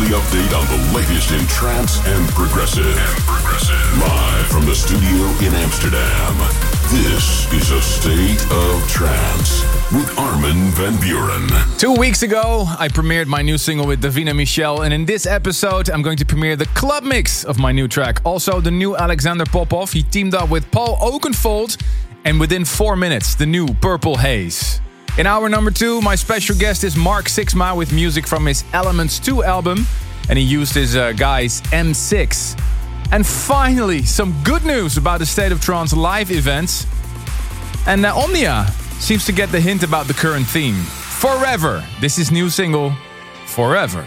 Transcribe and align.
Weekly 0.00 0.16
update 0.16 0.58
on 0.58 0.66
the 0.66 0.96
latest 0.96 1.30
in 1.30 1.46
trance 1.46 1.98
and 2.06 2.28
progressive. 2.30 2.86
And 2.86 3.22
progressive. 3.24 3.98
Live 4.00 4.46
from 4.46 4.64
the 4.64 4.74
studio 4.74 5.26
in 5.46 5.54
Amsterdam. 5.54 6.36
This 6.90 7.52
is 7.52 7.70
a 7.70 7.82
state 7.82 8.40
of 8.50 8.88
trance 8.88 9.62
with 9.92 10.18
Armin 10.18 10.70
van 10.70 10.94
Buuren. 10.94 11.78
Two 11.78 11.92
weeks 11.92 12.22
ago, 12.22 12.64
I 12.78 12.88
premiered 12.88 13.26
my 13.26 13.42
new 13.42 13.58
single 13.58 13.86
with 13.86 14.02
Davina 14.02 14.34
Michelle, 14.34 14.82
and 14.82 14.94
in 14.94 15.04
this 15.04 15.26
episode, 15.26 15.90
I'm 15.90 16.02
going 16.02 16.16
to 16.16 16.24
premiere 16.24 16.56
the 16.56 16.66
club 16.66 17.04
mix 17.04 17.44
of 17.44 17.58
my 17.58 17.72
new 17.72 17.86
track. 17.86 18.20
Also, 18.24 18.60
the 18.60 18.70
new 18.70 18.96
Alexander 18.96 19.44
Popov. 19.44 19.92
He 19.92 20.02
teamed 20.02 20.34
up 20.34 20.48
with 20.48 20.70
Paul 20.70 20.96
Oakenfold, 20.96 21.76
and 22.24 22.40
within 22.40 22.64
four 22.64 22.96
minutes, 22.96 23.34
the 23.34 23.46
new 23.46 23.66
Purple 23.82 24.16
Haze. 24.16 24.80
In 25.20 25.26
hour 25.26 25.50
number 25.50 25.70
two, 25.70 26.00
my 26.00 26.14
special 26.14 26.56
guest 26.56 26.82
is 26.82 26.96
Mark 26.96 27.26
Sixma 27.26 27.76
with 27.76 27.92
music 27.92 28.26
from 28.26 28.46
his 28.46 28.64
Elements 28.72 29.18
2 29.18 29.44
album, 29.44 29.86
and 30.30 30.38
he 30.38 30.42
used 30.42 30.72
his 30.72 30.96
uh, 30.96 31.12
guy's 31.12 31.60
M6. 31.72 32.58
And 33.12 33.26
finally, 33.26 34.02
some 34.02 34.34
good 34.44 34.64
news 34.64 34.96
about 34.96 35.18
the 35.18 35.26
State 35.26 35.52
of 35.52 35.60
Trance 35.60 35.92
live 35.92 36.30
events. 36.30 36.86
And 37.86 38.06
uh, 38.06 38.16
Omnia 38.16 38.66
seems 38.98 39.26
to 39.26 39.32
get 39.32 39.52
the 39.52 39.60
hint 39.60 39.82
about 39.82 40.06
the 40.06 40.14
current 40.14 40.46
theme. 40.46 40.84
Forever. 41.20 41.84
This 42.00 42.18
is 42.18 42.32
new 42.32 42.48
single, 42.48 42.94
Forever. 43.44 44.06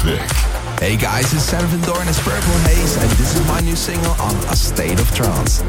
Hey 0.00 0.96
guys, 0.96 1.32
it's 1.34 1.42
Servant 1.42 1.84
Dorn, 1.84 2.06
it's 2.06 2.22
Purple 2.22 2.58
Haze, 2.60 2.96
and 2.96 3.10
this 3.12 3.34
is 3.34 3.46
my 3.48 3.60
new 3.60 3.74
single 3.74 4.12
on 4.12 4.34
A 4.46 4.54
State 4.54 5.00
of 5.00 5.12
Trance. 5.12 5.60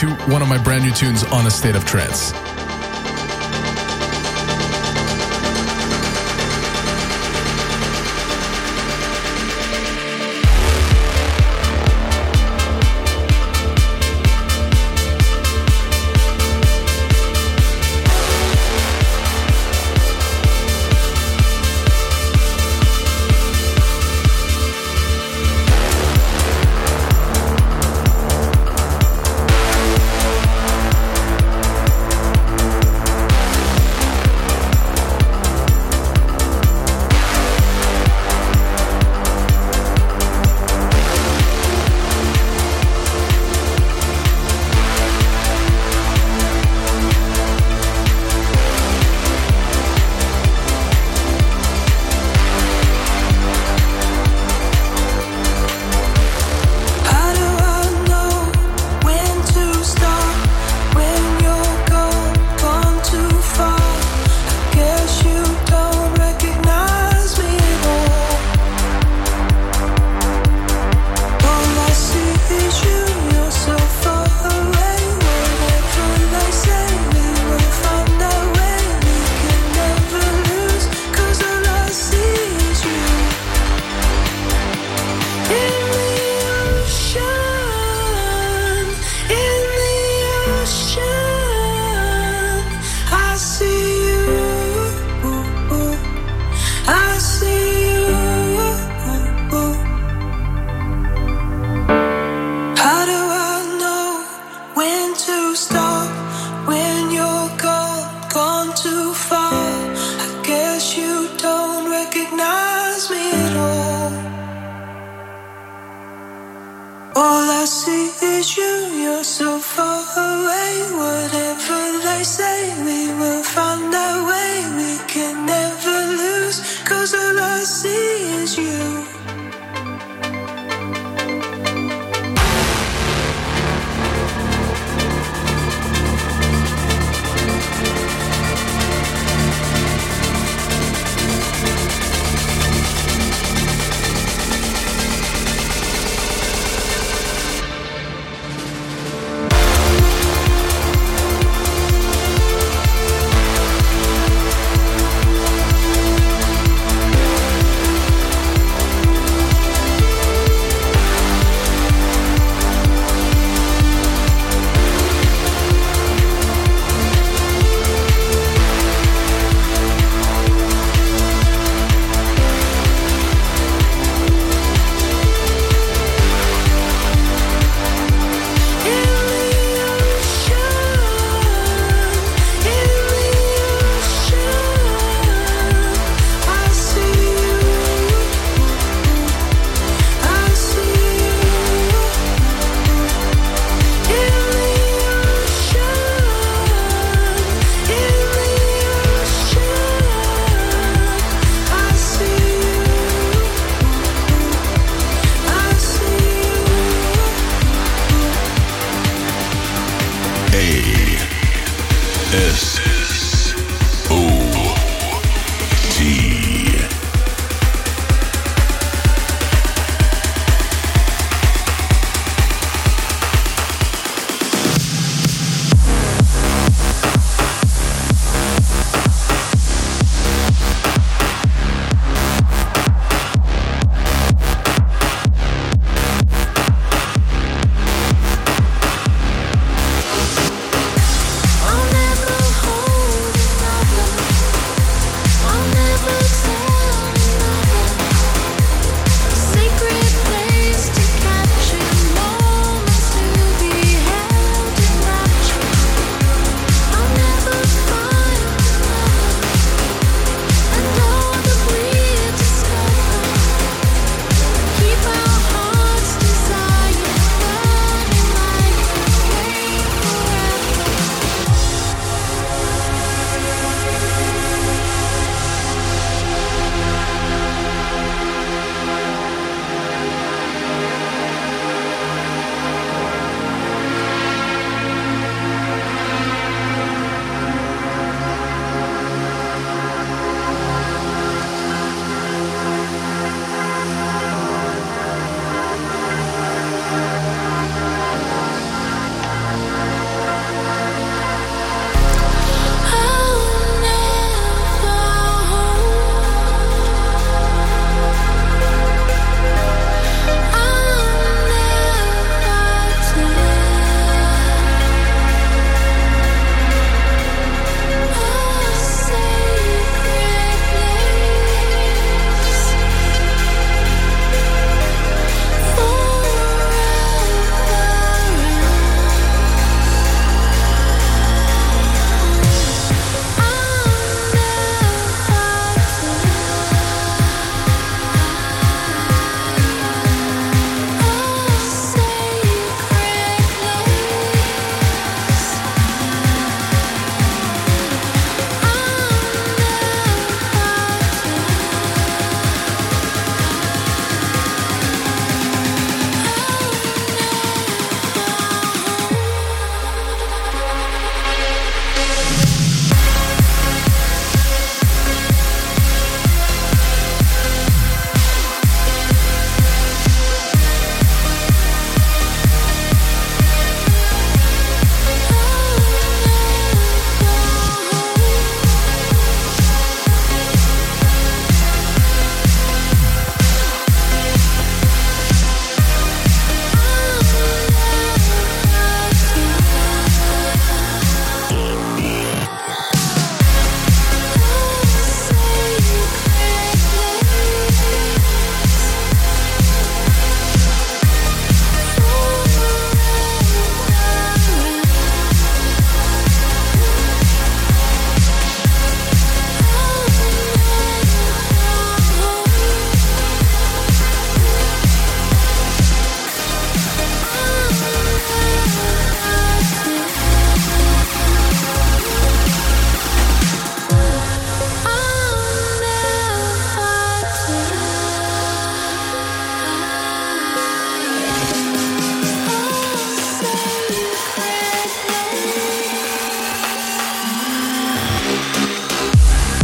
To 0.00 0.08
one 0.32 0.40
of 0.40 0.48
my 0.48 0.56
brand 0.56 0.82
new 0.82 0.90
tunes 0.90 1.24
on 1.24 1.46
A 1.46 1.50
State 1.50 1.76
of 1.76 1.84
Trance. 1.84 2.49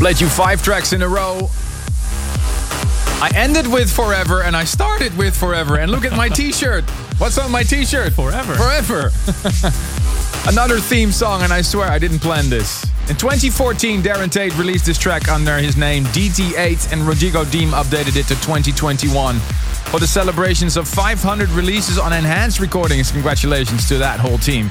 Played 0.07 0.21
you 0.21 0.29
five 0.29 0.63
tracks 0.63 0.93
in 0.93 1.03
a 1.03 1.09
row. 1.09 1.51
I 3.21 3.33
ended 3.35 3.67
with 3.67 3.91
Forever 3.91 4.45
and 4.45 4.57
I 4.57 4.63
started 4.63 5.19
with 5.19 5.37
Forever. 5.37 5.81
And 5.81 5.91
look 5.91 6.05
at 6.05 6.13
my 6.13 6.29
t 6.29 6.53
shirt. 6.53 6.89
What's 7.19 7.39
on 7.39 7.51
my 7.51 7.65
t 7.65 7.85
shirt? 7.85 8.13
Forever. 8.13 8.55
Forever. 8.55 9.11
Another 10.49 10.79
theme 10.79 11.11
song, 11.11 11.43
and 11.43 11.53
I 11.53 11.61
swear 11.61 11.89
I 11.89 11.99
didn't 11.99 12.21
plan 12.21 12.49
this. 12.49 12.85
In 13.11 13.17
2014, 13.17 14.01
Darren 14.01 14.31
Tate 14.31 14.57
released 14.57 14.87
this 14.87 14.97
track 14.97 15.29
under 15.29 15.59
his 15.59 15.77
name 15.77 16.05
DT8, 16.05 16.93
and 16.93 17.03
Rodrigo 17.03 17.45
Deem 17.45 17.71
updated 17.71 18.15
it 18.15 18.29
to 18.29 18.37
2021 18.37 19.41
for 19.91 19.99
the 19.99 20.07
celebrations 20.07 20.77
of 20.77 20.87
500 20.87 21.49
releases 21.49 21.99
on 21.99 22.13
enhanced 22.13 22.61
recordings. 22.61 23.11
Congratulations 23.11 23.89
to 23.89 23.99
that 23.99 24.21
whole 24.21 24.39
team. 24.39 24.71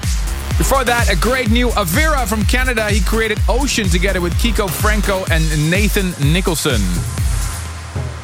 Before 0.57 0.83
that, 0.85 1.11
a 1.11 1.17
great 1.17 1.51
new 1.51 1.67
Avira 1.69 2.25
from 2.27 2.43
Canada. 2.45 2.89
He 2.89 3.01
created 3.01 3.39
Ocean 3.49 3.87
together 3.89 4.21
with 4.21 4.33
Kiko 4.35 4.69
Franco 4.69 5.25
and 5.29 5.43
Nathan 5.69 6.11
Nicholson. 6.33 6.81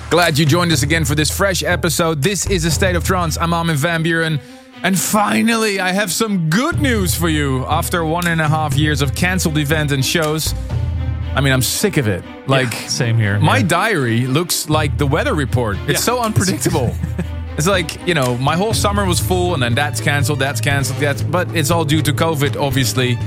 Glad 0.10 0.38
you 0.38 0.46
joined 0.46 0.72
us 0.72 0.82
again 0.82 1.04
for 1.06 1.14
this 1.14 1.30
fresh 1.30 1.62
episode. 1.64 2.22
This 2.22 2.46
is 2.50 2.64
A 2.66 2.72
State 2.72 2.96
of 2.96 3.04
Trance. 3.04 3.38
I'm 3.38 3.54
Armin 3.54 3.76
van 3.76 4.04
Buuren. 4.04 4.40
And 4.84 4.98
finally, 4.98 5.80
I 5.80 5.92
have 5.92 6.12
some 6.12 6.50
good 6.50 6.82
news 6.82 7.14
for 7.16 7.30
you. 7.30 7.66
After 7.66 8.04
one 8.04 8.28
and 8.28 8.42
a 8.42 8.48
half 8.48 8.76
years 8.76 9.02
of 9.02 9.14
cancelled 9.14 9.58
events 9.58 9.94
and 9.94 10.04
shows, 10.04 10.56
I 11.36 11.42
mean, 11.42 11.54
I'm 11.54 11.62
sick 11.62 11.98
of 11.98 12.08
it. 12.08 12.24
Like, 12.48 12.72
Yeah, 12.74 12.88
same 12.88 13.18
here. 13.18 13.40
My 13.40 13.58
Yeah. 13.58 13.68
diary 13.68 14.26
looks 14.26 14.70
like 14.70 14.98
the 14.98 15.06
weather 15.06 15.34
report. 15.36 15.78
It's 15.82 16.00
Yeah. 16.00 16.06
so 16.16 16.22
unpredictable. 16.22 16.96
it's 17.58 17.68
like, 17.68 18.08
you 18.08 18.14
know, 18.14 18.38
my 18.38 18.56
whole 18.56 18.74
summer 18.74 19.06
was 19.06 19.20
full 19.20 19.54
and 19.54 19.62
then 19.62 19.76
that's 19.76 20.02
canceled, 20.02 20.40
that's 20.40 20.62
canceled, 20.62 21.00
that's, 21.00 21.22
but 21.22 21.54
it's 21.56 21.72
all 21.72 21.86
due 21.86 22.02
to 22.02 22.14
COVID, 22.14 22.60
obviously. 22.60 23.18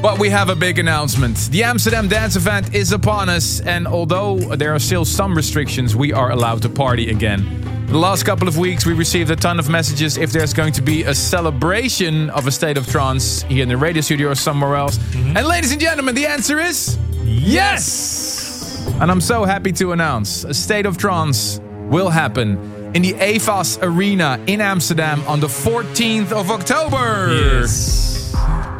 But 0.00 0.18
we 0.18 0.30
have 0.30 0.48
a 0.48 0.54
big 0.54 0.78
announcement. 0.78 1.36
The 1.50 1.64
Amsterdam 1.64 2.06
Dance 2.08 2.36
Event 2.36 2.72
is 2.72 2.92
upon 2.92 3.28
us, 3.28 3.60
and 3.60 3.86
although 3.86 4.38
there 4.38 4.72
are 4.72 4.78
still 4.78 5.04
some 5.04 5.34
restrictions, 5.34 5.96
we 5.96 6.12
are 6.12 6.30
allowed 6.30 6.62
to 6.62 6.68
party 6.68 7.10
again. 7.10 7.86
The 7.88 7.98
last 7.98 8.24
couple 8.24 8.46
of 8.46 8.58
weeks, 8.58 8.86
we 8.86 8.92
received 8.92 9.30
a 9.30 9.36
ton 9.36 9.58
of 9.58 9.68
messages 9.68 10.16
if 10.16 10.30
there's 10.30 10.52
going 10.52 10.72
to 10.74 10.82
be 10.82 11.02
a 11.02 11.14
celebration 11.14 12.30
of 12.30 12.46
a 12.46 12.52
state 12.52 12.76
of 12.76 12.86
trance 12.86 13.42
here 13.42 13.62
in 13.62 13.68
the 13.68 13.76
radio 13.76 14.00
studio 14.00 14.28
or 14.28 14.34
somewhere 14.36 14.76
else. 14.76 14.98
Mm-hmm. 14.98 15.36
And 15.36 15.46
ladies 15.46 15.72
and 15.72 15.80
gentlemen, 15.80 16.14
the 16.14 16.26
answer 16.26 16.60
is 16.60 16.96
yes! 17.24 18.86
And 19.00 19.10
I'm 19.10 19.20
so 19.20 19.44
happy 19.44 19.72
to 19.72 19.92
announce 19.92 20.44
a 20.44 20.54
state 20.54 20.86
of 20.86 20.96
trance 20.96 21.60
will 21.88 22.10
happen 22.10 22.77
in 22.94 23.02
the 23.02 23.12
AFAS 23.14 23.78
Arena 23.82 24.40
in 24.46 24.60
Amsterdam 24.60 25.22
on 25.26 25.40
the 25.40 25.46
14th 25.46 26.32
of 26.32 26.50
October. 26.50 27.34
Yes. 27.34 28.34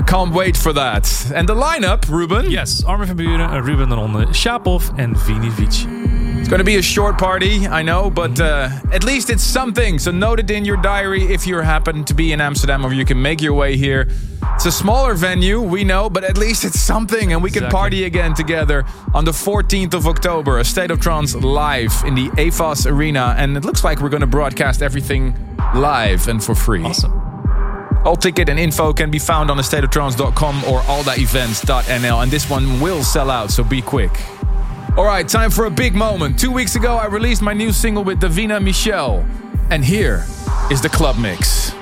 Can't 0.06 0.32
wait 0.32 0.56
for 0.56 0.72
that. 0.72 1.30
And 1.34 1.48
the 1.48 1.54
lineup, 1.54 2.08
Ruben? 2.08 2.50
Yes, 2.50 2.82
Armin 2.84 3.08
van 3.08 3.16
Buuren, 3.16 3.40
uh, 3.40 3.60
Ruben 3.60 3.90
de 3.90 3.96
Ronde, 3.96 4.28
Shapov 4.28 4.98
and 4.98 5.16
Vini 5.18 5.50
Vici. 5.50 5.86
It's 6.38 6.48
going 6.48 6.60
to 6.60 6.64
be 6.64 6.76
a 6.76 6.82
short 6.82 7.18
party, 7.18 7.66
I 7.66 7.82
know, 7.82 8.08
but 8.08 8.40
uh, 8.40 8.70
at 8.90 9.04
least 9.04 9.28
it's 9.28 9.42
something. 9.42 9.98
So 9.98 10.10
note 10.10 10.40
it 10.40 10.50
in 10.50 10.64
your 10.64 10.78
diary 10.78 11.24
if 11.24 11.46
you 11.46 11.58
happen 11.58 12.04
to 12.04 12.14
be 12.14 12.32
in 12.32 12.40
Amsterdam 12.40 12.86
or 12.86 12.92
you 12.94 13.04
can 13.04 13.20
make 13.20 13.42
your 13.42 13.52
way 13.52 13.76
here. 13.76 14.08
It's 14.58 14.66
a 14.66 14.72
smaller 14.72 15.14
venue, 15.14 15.60
we 15.60 15.84
know, 15.84 16.10
but 16.10 16.24
at 16.24 16.36
least 16.36 16.64
it's 16.64 16.80
something 16.80 17.32
and 17.32 17.40
we 17.40 17.48
can 17.48 17.58
Exactly. 17.62 17.78
party 17.78 18.04
again 18.04 18.34
together 18.34 18.84
on 19.14 19.24
the 19.24 19.30
14th 19.30 19.94
of 19.94 20.08
October. 20.08 20.58
A 20.58 20.64
State 20.64 20.90
of 20.90 21.00
Trance 21.00 21.36
live 21.36 21.92
in 22.04 22.16
the 22.16 22.28
AFAS 22.30 22.84
Arena. 22.90 23.36
And 23.38 23.56
it 23.56 23.64
looks 23.64 23.84
like 23.84 24.00
we're 24.00 24.08
going 24.08 24.22
to 24.22 24.26
broadcast 24.26 24.82
everything 24.82 25.36
live 25.76 26.26
and 26.26 26.42
for 26.42 26.56
free. 26.56 26.82
Awesome. 26.82 27.12
All 28.04 28.16
ticket 28.16 28.48
and 28.48 28.58
info 28.58 28.92
can 28.92 29.12
be 29.12 29.20
found 29.20 29.48
on 29.48 29.58
thestateoftrance.com 29.58 30.64
or 30.64 30.80
allthatevents.nl. 30.80 32.22
And 32.24 32.30
this 32.32 32.50
one 32.50 32.80
will 32.80 33.04
sell 33.04 33.30
out, 33.30 33.52
so 33.52 33.62
be 33.62 33.80
quick. 33.80 34.10
All 34.96 35.04
right, 35.04 35.28
time 35.28 35.52
for 35.52 35.66
a 35.66 35.70
big 35.70 35.94
moment. 35.94 36.36
Two 36.36 36.50
weeks 36.50 36.74
ago, 36.74 36.96
I 36.96 37.06
released 37.06 37.42
my 37.42 37.52
new 37.52 37.70
single 37.70 38.02
with 38.02 38.20
Davina 38.20 38.60
Michelle. 38.60 39.24
And 39.70 39.84
here 39.84 40.26
is 40.68 40.80
the 40.82 40.88
club 40.88 41.16
mix. 41.16 41.72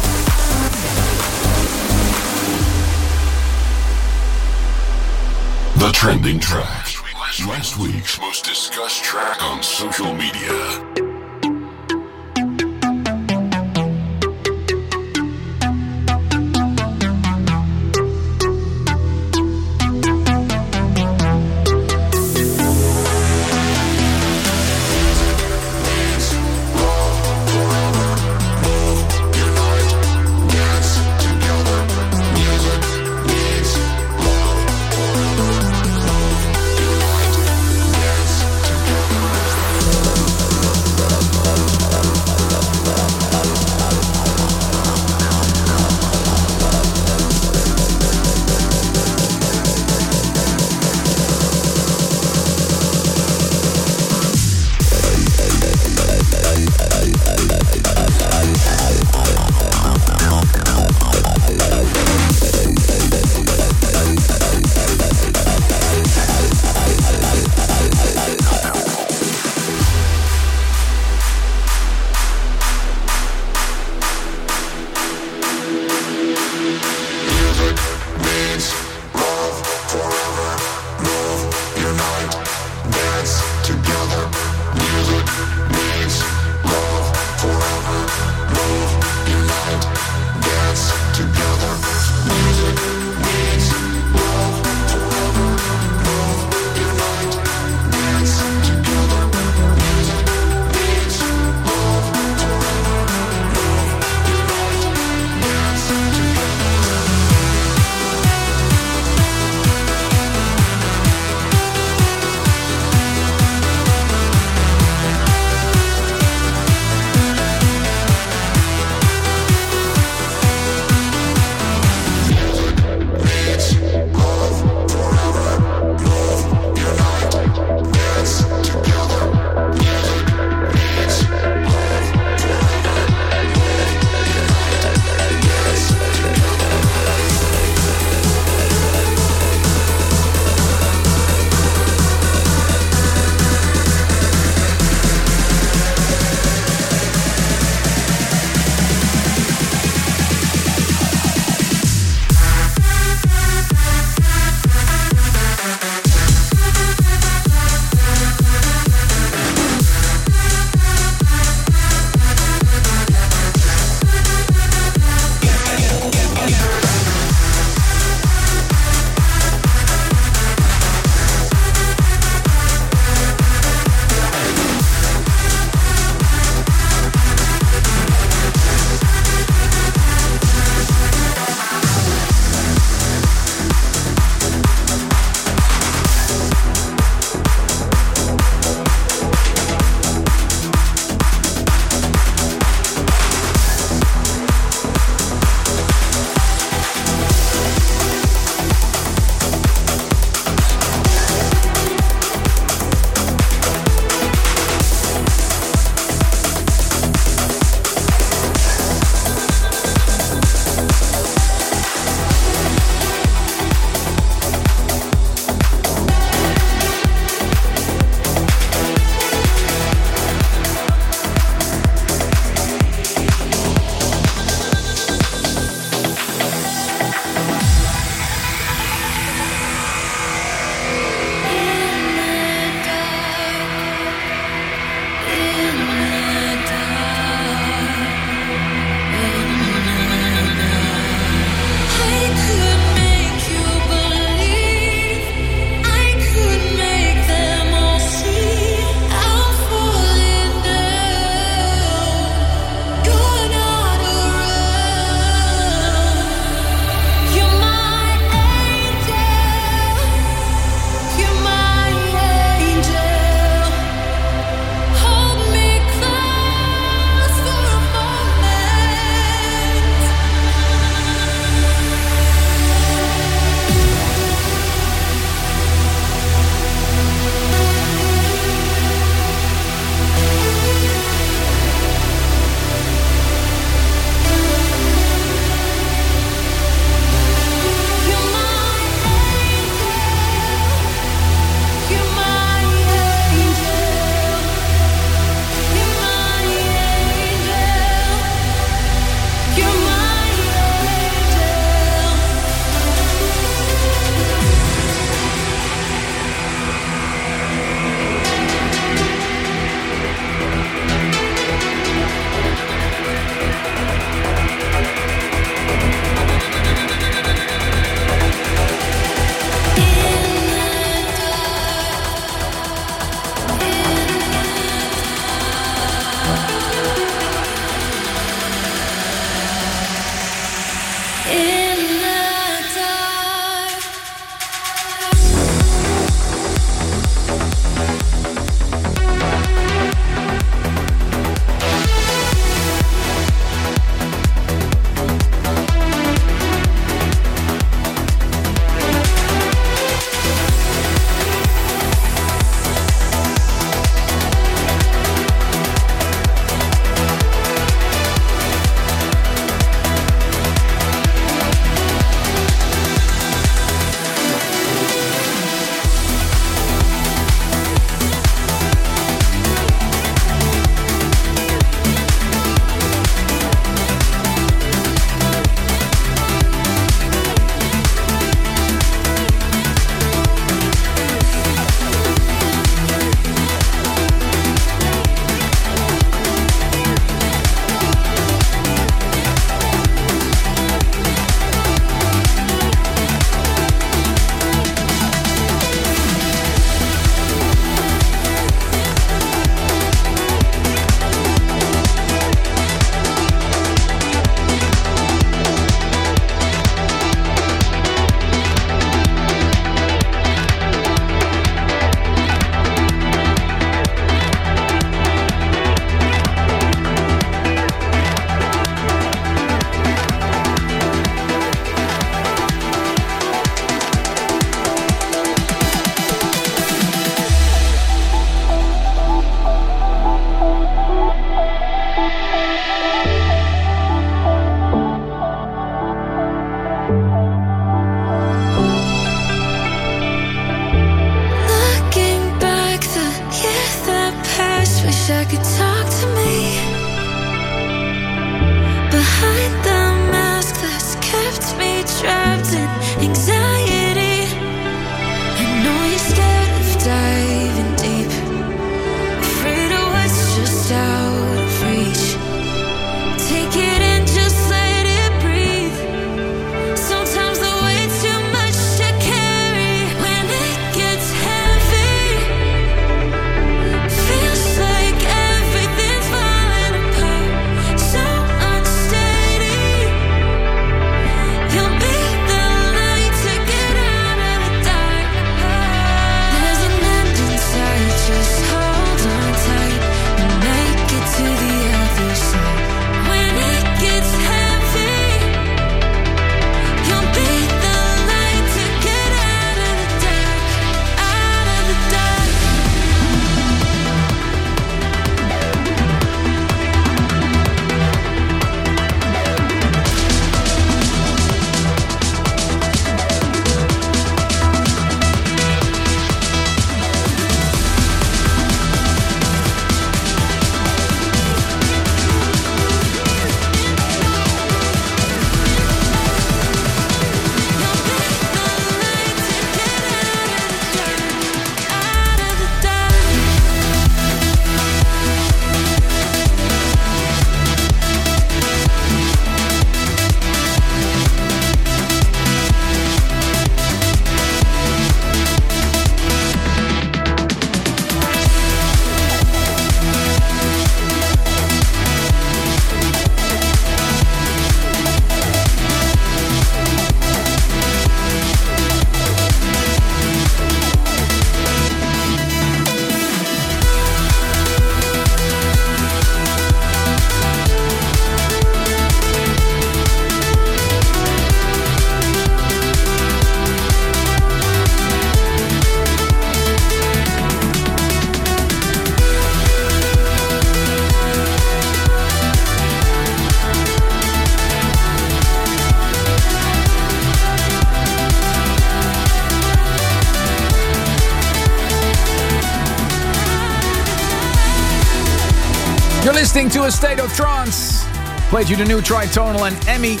Listening 596.18 596.50
to 596.50 596.64
A 596.64 596.72
State 596.72 596.98
of 596.98 597.14
Trance. 597.14 597.84
Played 598.28 598.48
you 598.48 598.56
the 598.56 598.64
new 598.64 598.80
Tritonal 598.80 599.46
and 599.46 599.56
Emmi, 599.68 600.00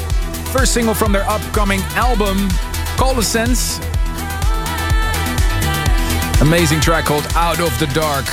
first 0.52 0.74
single 0.74 0.92
from 0.92 1.12
their 1.12 1.22
upcoming 1.28 1.78
album, 1.94 2.48
Coalescence. 2.96 3.78
Amazing 6.40 6.80
track 6.80 7.04
called 7.04 7.24
Out 7.36 7.60
of 7.60 7.78
the 7.78 7.86
Dark. 7.94 8.26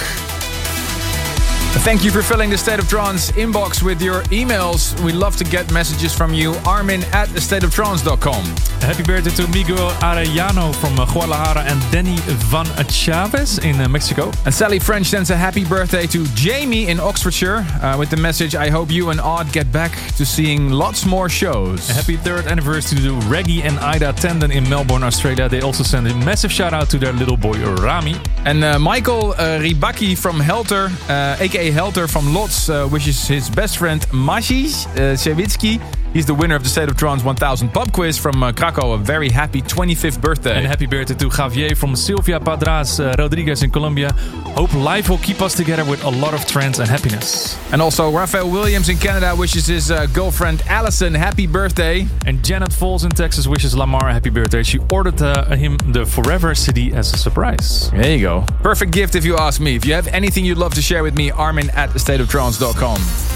Thank 1.79 2.03
you 2.03 2.09
for 2.09 2.23
filling 2.23 2.49
the 2.49 2.57
State 2.57 2.79
of 2.79 2.89
Trance 2.89 3.31
inbox 3.33 3.83
with 3.83 4.01
your 4.01 4.23
emails. 4.23 4.99
We 5.03 5.11
love 5.11 5.35
to 5.35 5.43
get 5.43 5.71
messages 5.71 6.15
from 6.15 6.33
you. 6.33 6.53
Armin 6.65 7.03
at 7.13 7.27
thestateoftrance.com. 7.29 8.43
Happy 8.81 9.03
birthday 9.03 9.29
to 9.31 9.47
Miguel 9.49 9.91
Arellano 10.01 10.73
from 10.73 10.97
uh, 10.99 11.05
Guadalajara 11.05 11.61
and 11.61 11.79
Danny 11.91 12.15
Van 12.49 12.65
Chavez 12.87 13.59
in 13.59 13.79
uh, 13.79 13.87
Mexico. 13.87 14.31
And 14.45 14.53
Sally 14.53 14.79
French 14.79 15.07
sends 15.07 15.29
a 15.29 15.35
happy 15.35 15.63
birthday 15.63 16.07
to 16.07 16.25
Jamie 16.33 16.87
in 16.87 16.99
Oxfordshire 16.99 17.57
uh, 17.81 17.95
with 17.99 18.09
the 18.09 18.17
message 18.17 18.55
I 18.55 18.69
hope 18.69 18.89
you 18.89 19.11
and 19.11 19.19
Odd 19.19 19.51
get 19.51 19.71
back 19.71 19.91
to 20.15 20.25
seeing 20.25 20.71
lots 20.71 21.05
more 21.05 21.29
shows. 21.29 21.89
A 21.91 21.93
happy 21.93 22.15
third 22.15 22.47
anniversary 22.47 22.99
to 22.99 23.13
Reggie 23.27 23.61
and 23.61 23.77
Ida 23.79 24.13
Tandon 24.13 24.51
in 24.51 24.67
Melbourne, 24.69 25.03
Australia. 25.03 25.47
They 25.47 25.61
also 25.61 25.83
send 25.83 26.07
a 26.07 26.15
massive 26.25 26.51
shout 26.51 26.73
out 26.73 26.89
to 26.89 26.97
their 26.97 27.13
little 27.13 27.37
boy 27.37 27.61
Rami. 27.75 28.15
And 28.45 28.63
uh, 28.63 28.77
Michael 28.77 29.31
uh, 29.31 29.59
Ribaki 29.59 30.15
from 30.15 30.39
Helter, 30.39 30.91
uh, 31.09 31.35
aka 31.39 31.71
Helter 31.71 32.07
from 32.07 32.31
Lots, 32.31 32.69
wishes 32.91 33.27
his 33.27 33.49
best 33.49 33.79
friend 33.79 34.05
Maciej 34.11 34.85
uh. 34.95 35.94
He's 36.15 36.25
the 36.25 36.33
winner 36.33 36.55
of 36.55 36.63
the 36.63 36.69
State 36.69 36.87
of 36.87 36.95
Trance 36.95 37.25
1000 37.25 37.73
pub 37.73 37.91
quiz 37.91 38.17
from 38.17 38.41
uh, 38.41 38.53
Krakow. 38.53 38.93
A 38.93 38.97
very 38.97 39.27
happy 39.27 39.61
25th 39.61 40.21
birthday. 40.21 40.55
And 40.55 40.65
happy 40.65 40.85
birthday 40.85 41.13
to 41.15 41.27
Javier 41.27 41.75
from 41.75 41.93
Silvia 41.93 42.39
Padras 42.39 43.01
uh, 43.01 43.13
Rodriguez 43.21 43.63
in 43.63 43.69
Colombia. 43.69 44.13
Hope 44.55 44.73
life 44.75 45.09
will 45.09 45.17
keep 45.17 45.41
us 45.41 45.55
together 45.55 45.83
with 45.83 46.01
a 46.05 46.09
lot 46.09 46.33
of 46.33 46.45
trance 46.45 46.79
and 46.79 46.87
happiness. 46.87 47.59
And 47.73 47.81
also 47.81 48.09
Raphael 48.09 48.49
Williams 48.49 48.87
in 48.87 48.95
Canada 48.95 49.35
wishes 49.35 49.67
his 49.67 49.91
uh, 49.91 50.05
girlfriend 50.05 50.61
Allison 50.67 51.13
happy 51.13 51.47
birthday. 51.47 52.07
And 52.25 52.45
Janet 52.45 52.71
Falls 52.71 53.03
in 53.03 53.11
Texas 53.11 53.45
wishes 53.45 53.75
Lamar 53.75 54.07
a 54.07 54.13
happy 54.13 54.29
birthday. 54.29 54.63
She 54.63 54.79
ordered 54.93 55.21
uh, 55.21 55.53
him 55.57 55.75
the 55.91 56.05
Forever 56.05 56.55
CD 56.55 56.93
as 56.93 57.13
a 57.13 57.17
surprise. 57.17 57.91
There 57.91 58.15
you 58.15 58.21
go. 58.21 58.45
Perfect 58.63 58.93
gift 58.93 59.15
if 59.15 59.25
you 59.25 59.35
ask 59.35 59.59
me. 59.59 59.75
If 59.75 59.85
you 59.85 59.91
have 59.91 60.07
anything 60.07 60.45
you'd 60.45 60.59
love 60.59 60.75
to 60.75 60.81
share 60.81 61.03
with 61.03 61.17
me, 61.17 61.31
Armin 61.31 61.69
at 61.71 61.89
thestateoftrance.com. 61.89 63.34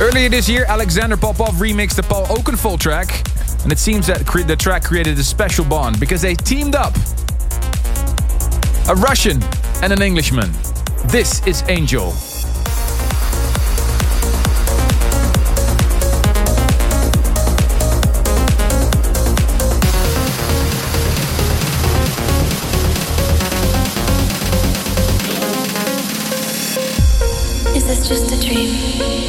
Earlier 0.00 0.28
this 0.28 0.48
year, 0.48 0.64
Alexander 0.68 1.16
Popov 1.16 1.54
remixed 1.54 1.94
the 1.94 2.02
Paul 2.02 2.26
Oakenfold 2.26 2.80
track, 2.80 3.22
and 3.62 3.70
it 3.70 3.78
seems 3.78 4.06
that 4.08 4.26
cre- 4.26 4.40
the 4.42 4.56
track 4.56 4.82
created 4.82 5.16
a 5.18 5.22
special 5.22 5.64
bond 5.64 6.00
because 6.00 6.20
they 6.20 6.34
teamed 6.34 6.74
up. 6.74 6.94
A 8.88 8.94
Russian 8.96 9.40
and 9.82 9.92
an 9.92 10.02
Englishman. 10.02 10.50
This 11.06 11.46
is 11.46 11.62
Angel. 11.68 12.08
Is 27.74 27.86
this 27.86 28.08
just 28.08 28.32
a 28.32 28.40
dream? 28.40 29.21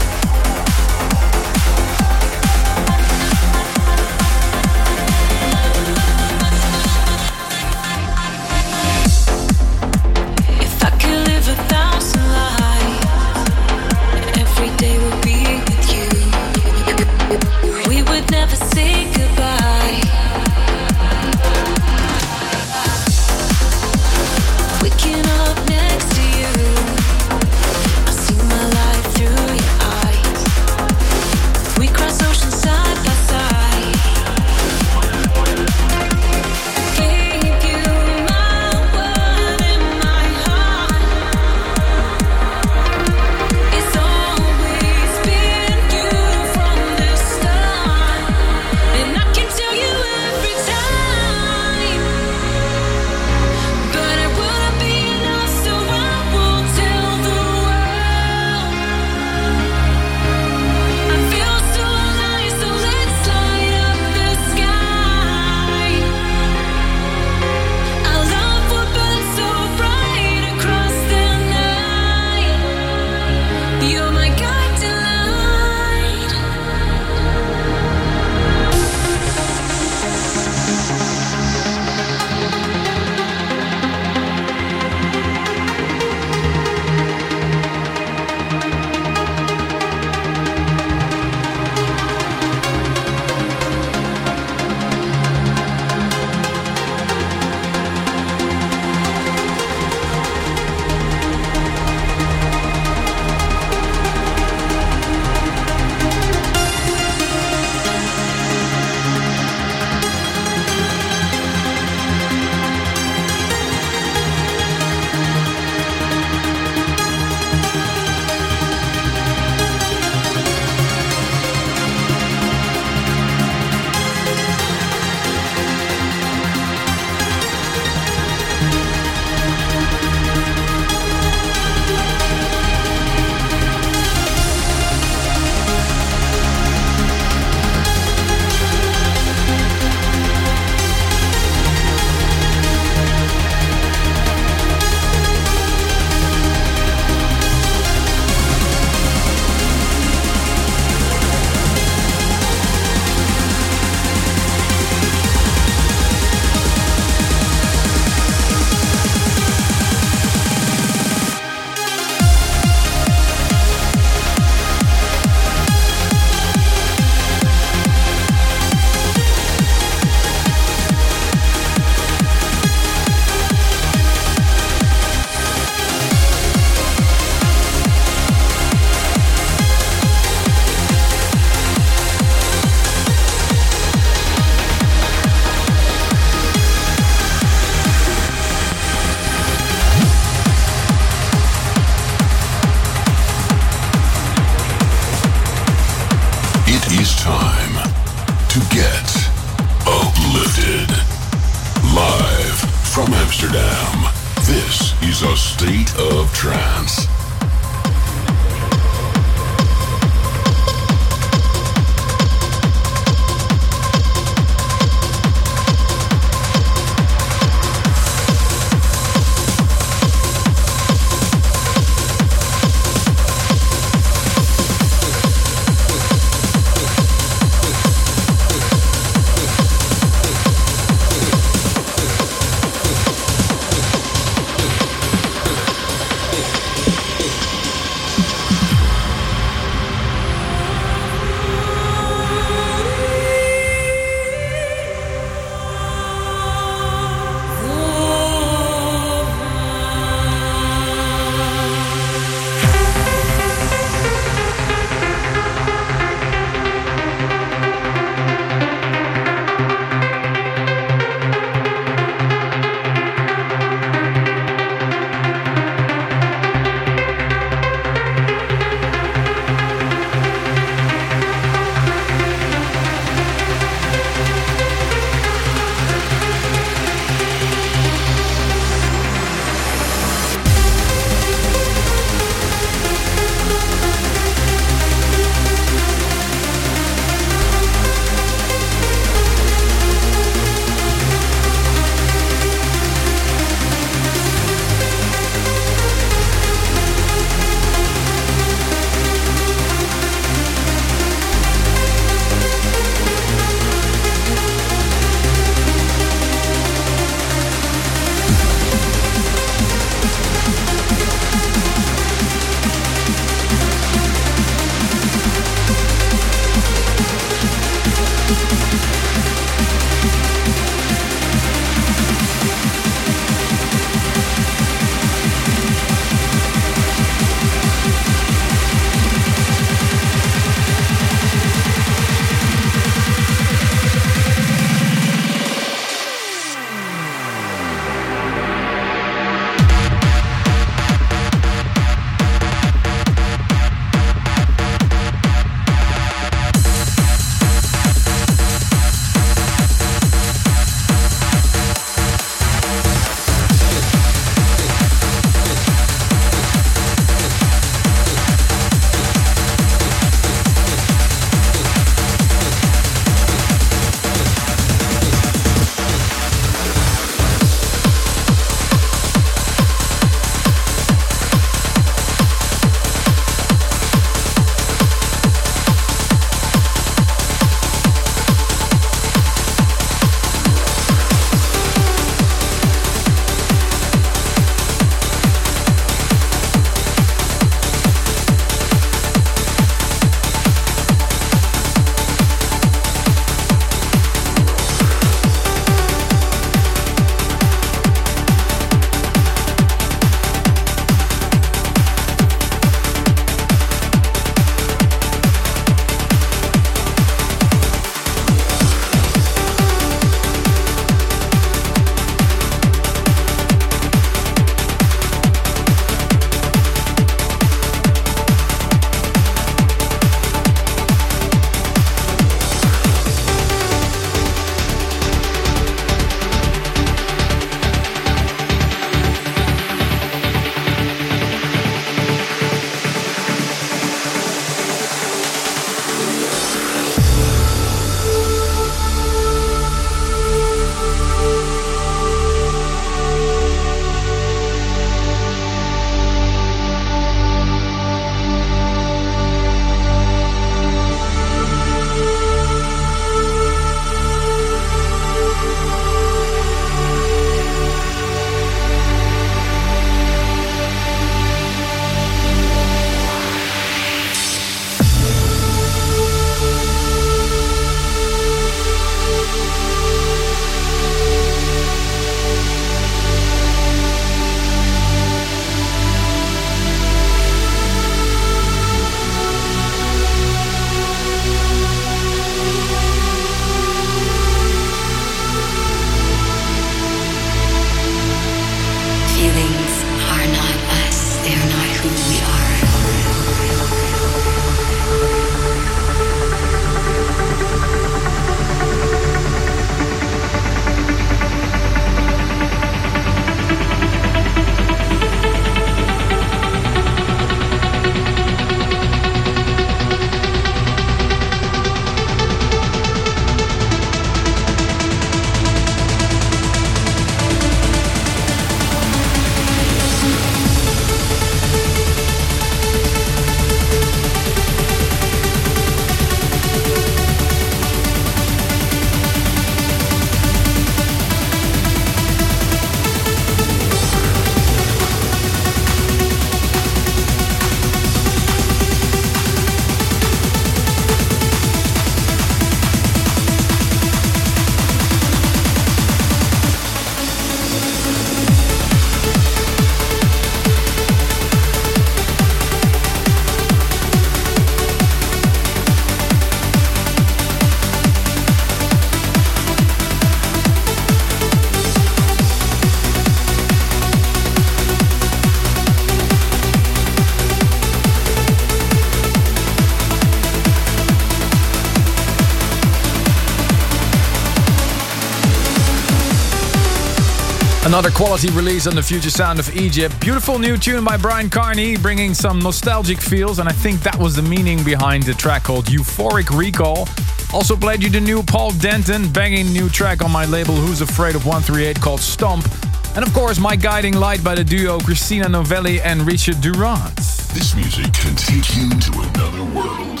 Another 577.76 577.90
quality 577.90 578.30
release 578.30 578.66
on 578.66 578.74
the 578.74 578.82
future 578.82 579.10
sound 579.10 579.38
of 579.38 579.54
Egypt. 579.54 580.00
Beautiful 580.00 580.38
new 580.38 580.56
tune 580.56 580.82
by 580.82 580.96
Bryan 580.96 581.28
Kearney, 581.28 581.76
bringing 581.76 582.14
some 582.14 582.38
nostalgic 582.38 582.98
feels, 582.98 583.38
and 583.38 583.46
I 583.46 583.52
think 583.52 583.82
that 583.82 583.98
was 583.98 584.16
the 584.16 584.22
meaning 584.22 584.64
behind 584.64 585.02
the 585.02 585.12
track 585.12 585.42
called 585.42 585.66
Euphoric 585.66 586.34
Recall. 586.34 586.88
Also 587.34 587.54
played 587.54 587.82
you 587.82 587.90
the 587.90 588.00
new 588.00 588.22
Paul 588.22 588.52
Denton, 588.52 589.12
banging 589.12 589.52
new 589.52 589.68
track 589.68 590.02
on 590.02 590.10
my 590.10 590.24
label 590.24 590.54
Who's 590.54 590.80
Afraid 590.80 591.16
of 591.16 591.26
138 591.26 591.78
called 591.78 592.00
Stomp. 592.00 592.48
And 592.96 593.06
of 593.06 593.12
course, 593.12 593.38
my 593.38 593.56
guiding 593.56 593.92
light 593.92 594.24
by 594.24 594.34
the 594.34 594.42
duo 594.42 594.80
Christina 594.80 595.28
Novelli 595.28 595.78
and 595.82 596.00
Richard 596.06 596.40
Durand. 596.40 596.96
This 597.36 597.54
music 597.54 597.92
can 597.92 598.16
take 598.16 598.56
you 598.56 598.70
to 598.70 599.00
another 599.00 599.44
world. 599.54 600.00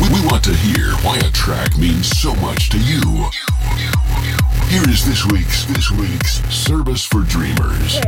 We, 0.00 0.24
want 0.26 0.44
to 0.44 0.54
hear 0.54 0.92
why 1.04 1.18
a 1.18 1.30
track 1.30 1.76
means 1.76 2.08
so 2.08 2.34
much 2.36 2.70
to 2.70 2.78
you. 2.78 3.28
Here 4.68 4.82
is 4.90 5.06
this 5.06 5.24
week's 5.26 5.64
this 5.66 5.90
week's 5.92 6.42
service 6.52 7.04
for 7.04 7.22
dreamers. 7.22 8.00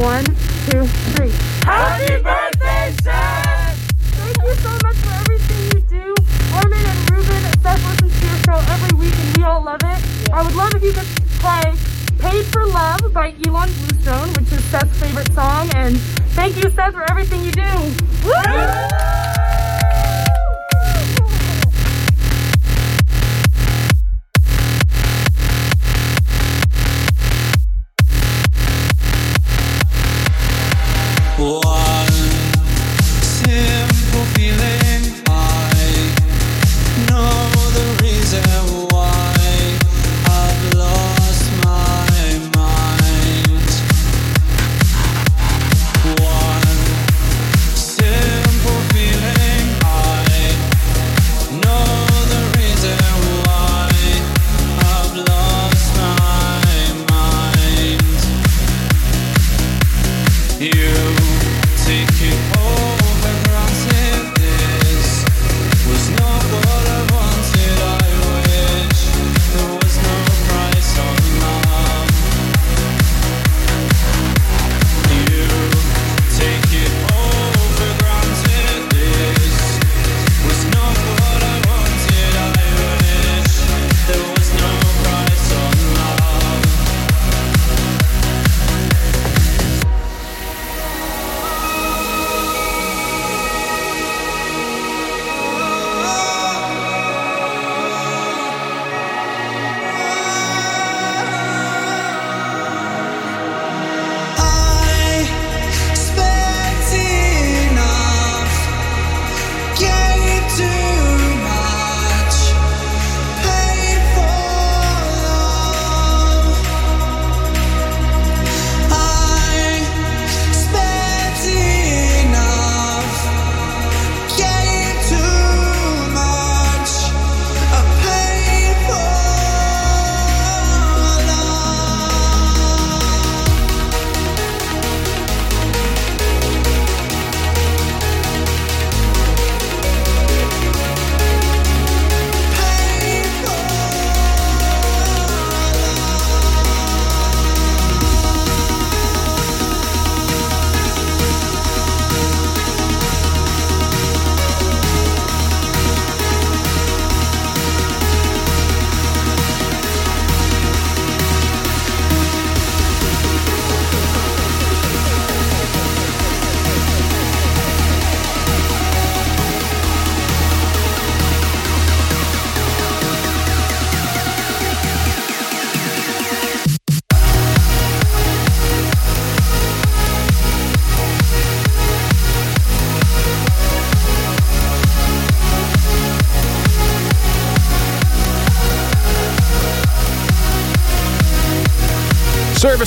One, 0.00 0.24
two, 0.24 0.86
three. 1.14 1.30
Happy 1.62 2.22
birthday, 2.22 2.94
Seth! 3.02 3.76
Thank 4.16 4.36
you 4.42 4.54
so 4.54 4.70
much 4.82 4.96
for 4.96 5.12
everything 5.12 5.62
you 5.74 5.80
do. 5.88 6.14
Armin 6.54 6.84
and 6.84 7.10
Ruben, 7.10 7.42
Seth 7.60 7.84
listens 7.84 8.20
to 8.20 8.26
your 8.26 8.36
show 8.44 8.72
every 8.72 8.98
week 8.98 9.14
and 9.14 9.36
we 9.36 9.44
all 9.44 9.62
love 9.62 9.80
it. 9.84 10.30
I 10.32 10.42
would 10.42 10.54
love 10.56 10.74
if 10.74 10.82
you 10.82 10.92
could 10.92 11.06
play 11.38 11.74
Paid 12.18 12.46
for 12.46 12.66
Love 12.66 13.12
by 13.12 13.32
Ilan 13.32 13.68
Bluestone, 13.78 14.28
which 14.34 14.52
is 14.52 14.64
Seth's 14.64 14.98
favorite 14.98 15.30
song. 15.34 15.68
And 15.74 15.98
thank 16.32 16.56
you, 16.56 16.70
Seth, 16.70 16.94
for 16.94 17.08
everything 17.10 17.44
you 17.44 17.52
do. 17.52 17.59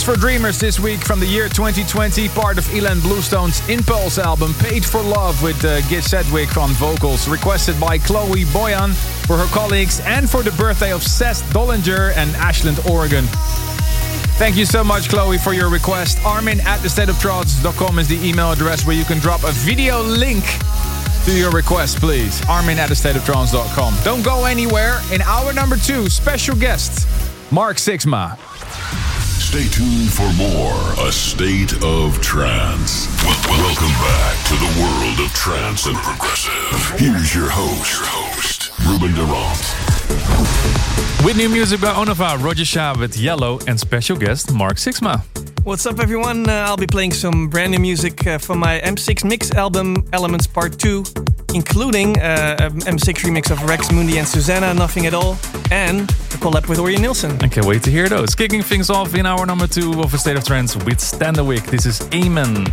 For 0.04 0.18
Dreamers 0.18 0.60
this 0.60 0.82
week 0.82 1.00
from 1.00 1.22
the 1.22 1.26
year 1.26 1.48
2020, 1.48 2.28
part 2.30 2.58
of 2.58 2.66
Ilan 2.66 3.02
Bluestone's 3.02 3.66
Impulse 3.70 4.18
album, 4.18 4.54
Paid 4.56 4.84
for 4.84 5.02
Love 5.02 5.42
with 5.42 5.64
uh, 5.64 5.80
Gid 5.88 6.04
Sedgwick 6.04 6.58
on 6.58 6.72
vocals, 6.72 7.30
requested 7.30 7.80
by 7.80 7.98
Chloe 7.98 8.44
Boyan 8.44 8.94
for 9.26 9.38
her 9.38 9.46
colleagues 9.54 10.02
and 10.02 10.30
for 10.30 10.44
the 10.44 10.52
birthday 10.52 10.92
of 10.92 11.04
Seth 11.04 11.42
Dollinger 11.54 12.12
and 12.18 12.30
Ashland, 12.36 12.80
Oregon. 12.92 13.24
Thank 14.36 14.58
you 14.58 14.66
so 14.66 14.84
much, 14.84 15.08
Chloe, 15.08 15.38
for 15.38 15.54
your 15.54 15.70
request. 15.70 16.18
Armin 16.26 16.60
at 16.62 16.80
thestateoftrance.com 16.80 17.98
is 17.98 18.10
the 18.10 18.22
email 18.28 18.52
address 18.52 18.86
where 18.86 18.98
you 18.98 19.06
can 19.06 19.20
drop 19.20 19.46
a 19.46 19.52
video 19.52 20.02
link 20.02 20.44
to 21.24 21.32
your 21.32 21.52
request, 21.52 22.02
please. 22.02 22.42
Armin 22.50 22.78
at 22.78 22.90
thestateoftrance.com. 22.90 23.96
Don't 24.04 24.22
go 24.22 24.44
anywhere. 24.44 25.00
In 25.14 25.22
hour 25.22 25.54
number 25.54 25.78
two, 25.78 26.10
special 26.10 26.58
guest, 26.58 27.08
Mark 27.54 27.78
Sixma. 27.78 28.38
Stay 29.54 29.70
tuned 29.70 30.10
for 30.12 30.26
more 30.34 30.74
A 31.08 31.12
State 31.12 31.74
of 31.84 32.20
Trance. 32.24 33.06
Welcome 33.24 33.94
back 34.02 34.36
to 34.48 34.56
the 34.56 34.66
world 34.82 35.20
of 35.20 35.32
trance 35.36 35.86
and 35.86 35.96
progressive. 35.98 37.00
Here's 37.00 37.36
your 37.36 37.52
host, 37.52 37.94
your 37.94 38.08
host, 38.10 38.72
Ruben 38.80 39.14
de 39.14 39.22
Ronde. 39.22 39.68
With 41.24 41.38
new 41.38 41.50
music 41.50 41.82
by 41.82 41.94
Onova, 41.94 42.44
Roger 42.44 42.66
Shah 42.66 42.96
with 42.98 43.16
Yellow, 43.16 43.60
and 43.68 43.80
special 43.80 44.18
guest 44.18 44.52
Mark 44.52 44.78
Sixma. 44.78 45.22
What's 45.64 45.86
up, 45.86 46.00
everyone? 46.00 46.50
Uh, 46.50 46.66
I'll 46.68 46.76
be 46.76 46.88
playing 46.88 47.14
some 47.14 47.48
brand 47.48 47.74
new 47.74 47.80
music 47.80 48.26
uh, 48.26 48.40
from 48.40 48.58
my 48.58 48.80
M6 48.80 49.24
mix 49.24 49.52
album, 49.52 50.04
Elements 50.14 50.48
Part 50.48 50.80
2, 50.80 51.04
including 51.54 52.20
uh, 52.20 52.58
a 52.60 52.72
M6 52.72 53.20
remix 53.20 53.52
of 53.52 53.62
Rex 53.70 53.92
Mundi 53.92 54.18
and 54.18 54.28
Susana, 54.28 54.74
Nothing 54.74 55.06
at 55.06 55.14
All, 55.14 55.38
and 55.70 56.10
a 56.33 56.33
collab 56.44 56.68
with 56.68 56.78
Ori 56.78 56.98
Nielsen. 56.98 57.32
I 57.42 57.48
can't 57.48 57.66
wait 57.66 57.84
to 57.84 57.90
hear 57.90 58.10
those. 58.10 58.36
Kicking 58.36 58.62
things 58.62 58.90
off 58.90 59.16
in 59.16 59.26
hour 59.26 59.46
number 59.46 59.66
two 59.66 60.02
of 60.02 60.14
A 60.14 60.18
State 60.18 60.36
of 60.36 60.44
Trance 60.44 60.76
with 60.76 60.98
Standerwick. 60.98 61.66
This 61.68 61.86
is 61.86 62.02
Amen. 62.14 62.66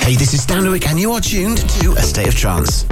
Hey, 0.00 0.16
this 0.16 0.32
is 0.32 0.40
Standerwick, 0.46 0.86
and 0.86 0.98
you 0.98 1.12
are 1.12 1.20
tuned 1.20 1.58
to 1.58 1.92
A 1.92 2.02
State 2.02 2.28
of 2.28 2.34
Trance. 2.34 2.86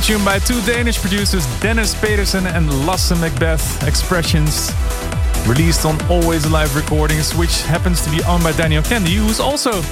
Big 0.00 0.08
new 0.08 0.16
tune 0.16 0.24
by 0.24 0.38
two 0.38 0.60
Danish 0.62 0.98
producers, 0.98 1.46
Dennis 1.60 1.94
Peterson 1.94 2.46
and 2.46 2.86
Lasse 2.86 3.12
Macbeth 3.20 3.86
Expressions. 3.86 4.72
Released 5.46 5.84
on 5.84 6.00
Always 6.08 6.44
Alive 6.44 6.74
Recordings, 6.74 7.34
which 7.34 7.62
happens 7.62 8.00
to 8.04 8.10
be 8.10 8.22
owned 8.24 8.42
by 8.42 8.52
Daniel 8.52 8.82
Kandi, 8.82 9.14
who's 9.16 9.40
also 9.40 9.82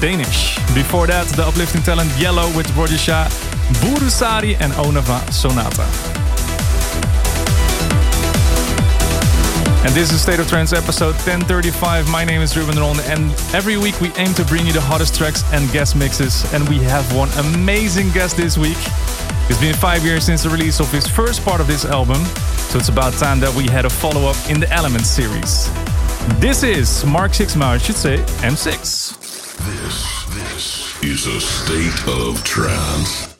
Danish. 0.00 0.56
Before 0.74 1.06
that, 1.06 1.26
the 1.28 1.44
uplifting 1.44 1.82
talent 1.82 2.10
Yellow 2.18 2.46
with 2.56 2.68
Roger 2.76 2.98
Shah, 2.98 3.26
Burusari 3.80 4.56
and 4.60 4.72
Onava 4.74 5.20
Sonata. 5.32 5.84
And 9.84 9.92
this 9.94 10.12
is 10.12 10.20
State 10.20 10.40
of 10.40 10.48
Trance 10.48 10.72
episode 10.72 11.14
1035. 11.14 12.10
My 12.10 12.24
name 12.24 12.40
is 12.40 12.56
Ruben 12.56 12.76
Ron, 12.76 12.98
and 13.00 13.30
every 13.54 13.76
week 13.76 14.00
we 14.00 14.10
aim 14.16 14.34
to 14.34 14.44
bring 14.44 14.66
you 14.66 14.72
the 14.72 14.80
hottest 14.80 15.14
tracks 15.14 15.44
and 15.52 15.70
guest 15.72 15.94
mixes. 15.96 16.50
And 16.52 16.68
we 16.68 16.78
have 16.78 17.04
one 17.14 17.28
amazing 17.38 18.10
guest 18.10 18.36
this 18.36 18.58
week. 18.58 18.78
It's 19.46 19.60
been 19.60 19.74
five 19.74 20.02
years 20.06 20.24
since 20.24 20.42
the 20.42 20.48
release 20.48 20.80
of 20.80 20.90
his 20.90 21.06
first 21.06 21.44
part 21.44 21.60
of 21.60 21.66
this 21.66 21.84
album, 21.84 22.24
so 22.70 22.78
it's 22.78 22.88
about 22.88 23.12
time 23.12 23.40
that 23.40 23.54
we 23.54 23.64
had 23.66 23.84
a 23.84 23.90
follow 23.90 24.26
up 24.26 24.36
in 24.48 24.58
the 24.58 24.70
Elements 24.72 25.10
series. 25.10 25.70
This 26.40 26.62
is 26.62 27.04
Mark 27.04 27.32
Sixma, 27.32 27.64
I 27.64 27.76
should 27.76 27.94
say, 27.94 28.16
M6. 28.40 29.18
This, 29.66 30.24
this 30.34 31.02
is 31.04 31.26
a 31.26 31.40
state 31.42 32.08
of 32.08 32.42
trance. 32.42 33.33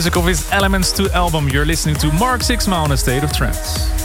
music 0.00 0.16
of 0.16 0.24
his 0.24 0.50
Elements 0.50 0.92
2 0.92 1.10
album. 1.10 1.46
You're 1.50 1.66
listening 1.66 1.94
to 1.96 2.10
Mark 2.12 2.40
Sixma 2.40 2.72
on 2.72 2.92
a 2.92 2.96
state 2.96 3.22
of 3.22 3.34
trance. 3.34 3.99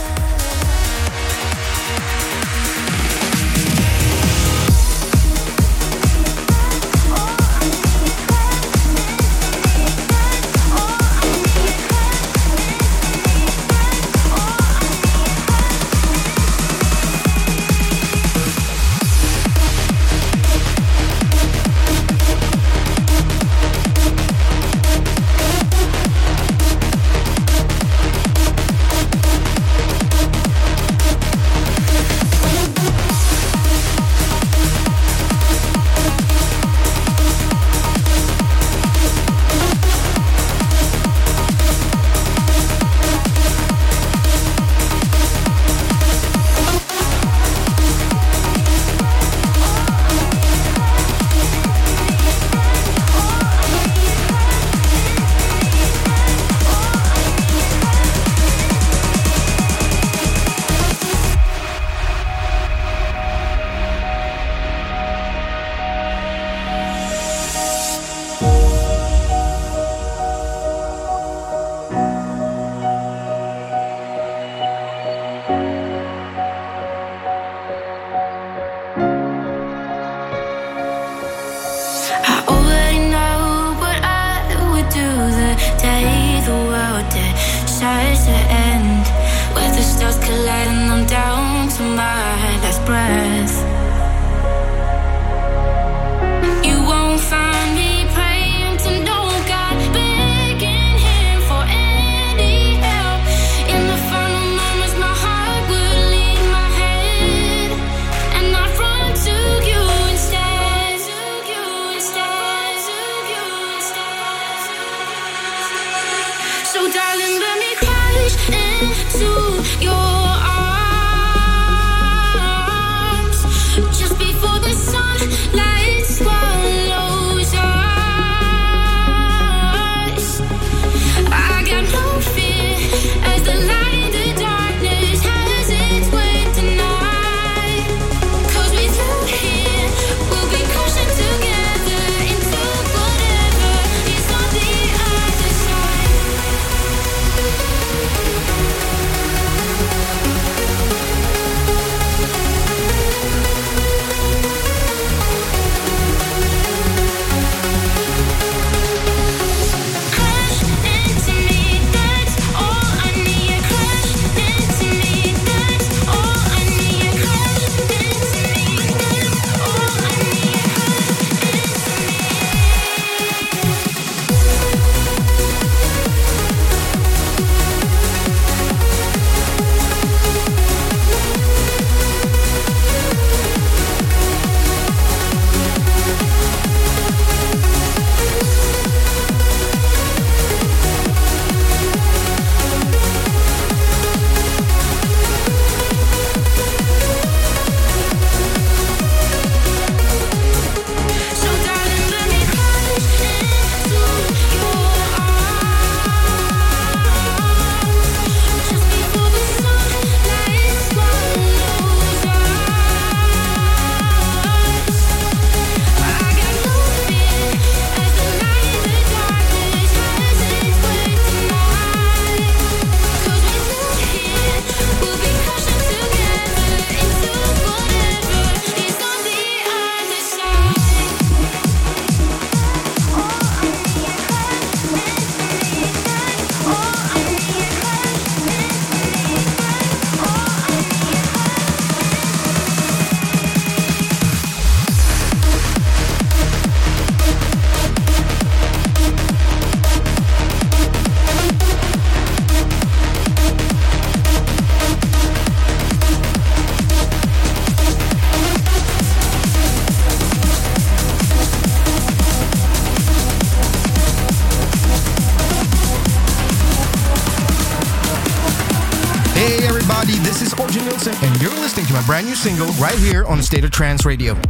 Single 272.46 272.68
right 272.74 272.96
here 273.00 273.24
on 273.24 273.38
the 273.38 273.42
State 273.42 273.64
of 273.64 273.72
Trance 273.72 274.06
Radio. 274.06 274.40